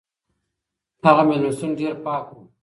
هغه 1.05 1.23
مېلمستون 1.29 1.71
ډېر 1.79 1.93
پاک 2.05 2.25
و. 2.31 2.37